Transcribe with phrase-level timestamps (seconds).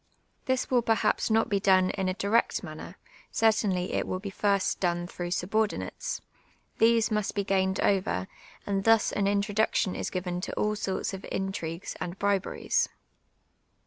[0.45, 2.95] This will perha])s not be done in a direct mauTu r.
[3.29, 6.21] cer tainly it will be first done through subordinates;
[6.79, 8.27] these must be piined over,
[8.65, 12.89] and thus an introduction is given to all sorts of intri«i;ucs and briberies.